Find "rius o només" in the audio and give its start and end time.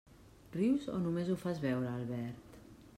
0.55-1.31